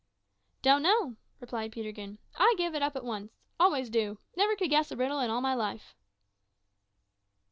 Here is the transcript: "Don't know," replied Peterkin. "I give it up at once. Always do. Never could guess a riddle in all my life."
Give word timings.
"Don't 0.63 0.81
know," 0.81 1.17
replied 1.39 1.71
Peterkin. 1.71 2.17
"I 2.35 2.55
give 2.57 2.73
it 2.73 2.81
up 2.81 2.95
at 2.95 3.03
once. 3.05 3.37
Always 3.59 3.87
do. 3.87 4.17
Never 4.35 4.55
could 4.55 4.71
guess 4.71 4.91
a 4.91 4.95
riddle 4.97 5.19
in 5.19 5.29
all 5.29 5.41
my 5.41 5.53
life." 5.53 5.93